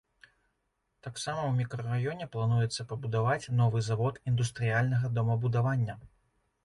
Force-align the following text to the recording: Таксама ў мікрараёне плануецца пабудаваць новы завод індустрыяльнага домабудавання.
Таксама 1.07 1.41
ў 1.47 1.51
мікрараёне 1.59 2.25
плануецца 2.35 2.87
пабудаваць 2.93 3.51
новы 3.63 3.85
завод 3.89 4.15
індустрыяльнага 4.33 5.05
домабудавання. 5.19 6.01